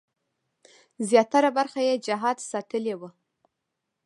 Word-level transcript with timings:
زیاتره 1.09 1.49
برخه 1.57 1.79
یې 1.87 1.95
جهاد 2.05 2.37
ساتلې 2.49 2.95
وه. 2.99 3.09